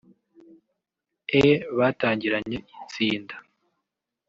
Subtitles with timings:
[1.41, 1.43] E
[1.77, 3.35] batangiranye itsinda